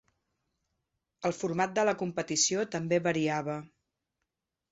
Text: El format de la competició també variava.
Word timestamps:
El 1.29 1.35
format 1.41 1.75
de 1.75 1.83
la 1.89 1.93
competició 2.01 2.65
també 2.77 3.01
variava. 3.09 3.59